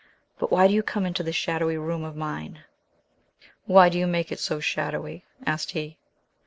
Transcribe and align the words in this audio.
But 0.39 0.51
why 0.51 0.67
do 0.67 0.73
you 0.73 0.81
come 0.81 1.05
into 1.05 1.21
this 1.21 1.35
shadowy 1.35 1.77
room 1.77 2.03
of 2.03 2.15
mine?" 2.15 2.63
"Why 3.67 3.87
do 3.87 3.99
you 3.99 4.07
make 4.07 4.31
it 4.31 4.39
so 4.39 4.59
shadowy?" 4.59 5.25
asked 5.45 5.73
he. 5.73 5.99